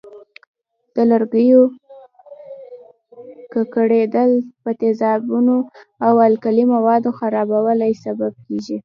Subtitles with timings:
[0.95, 1.63] د لرګیو
[3.53, 4.31] ککړېدل
[4.63, 5.57] په تیزابونو
[6.07, 8.77] او القلي موادو خرابوالي سبب کېږي.